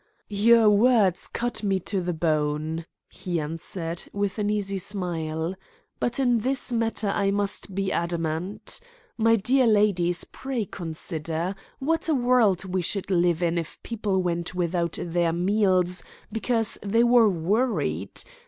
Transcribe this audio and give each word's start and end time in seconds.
"Your 0.29 0.67
words 0.67 1.27
cut 1.27 1.61
me 1.61 1.77
to 1.81 2.01
the 2.01 2.11
bone," 2.11 2.87
he 3.07 3.39
answered, 3.39 4.01
with 4.11 4.39
an 4.39 4.49
easy 4.49 4.79
smile, 4.79 5.53
"but 5.99 6.19
in 6.19 6.39
this 6.39 6.71
matter 6.73 7.09
I 7.09 7.29
must 7.29 7.75
be 7.75 7.91
adamant. 7.91 8.79
My 9.15 9.35
dear 9.35 9.67
ladies, 9.67 10.23
pray 10.23 10.65
consider. 10.65 11.53
What 11.77 12.09
a 12.09 12.15
world 12.15 12.65
we 12.65 12.81
should 12.81 13.11
live 13.11 13.43
in 13.43 13.59
if 13.59 13.77
people 13.83 14.23
went 14.23 14.55
without 14.55 14.97
their 14.99 15.33
meals 15.33 16.01
because 16.31 16.79
they 16.83 17.03
were 17.03 17.29
worried. 17.29 18.23